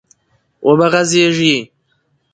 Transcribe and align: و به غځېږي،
و 0.65 0.69
به 0.79 0.87
غځېږي، 0.93 1.57